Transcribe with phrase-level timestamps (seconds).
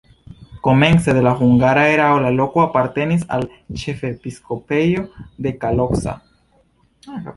[0.67, 3.45] Komence de la hungara erao la loko apartenis al
[3.83, 5.05] ĉefepiskopejo
[5.47, 6.17] de Kalocsa.